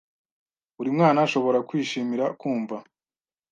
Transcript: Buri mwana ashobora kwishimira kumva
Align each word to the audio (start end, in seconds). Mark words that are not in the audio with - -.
Buri 0.75 0.89
mwana 0.97 1.19
ashobora 1.25 1.59
kwishimira 1.69 2.25
kumva 2.39 2.75